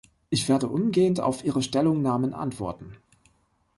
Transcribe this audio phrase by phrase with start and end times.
[0.31, 2.97] Ich werde umgehend auf Ihre Stellungnahmen antworten.